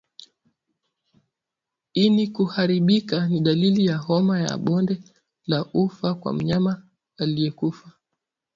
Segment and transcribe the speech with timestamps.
[1.93, 5.01] Ini kuharibika ni dalili za homa ya bonde
[5.45, 6.83] la ufa kwa mnyama
[7.17, 7.91] aliyekufa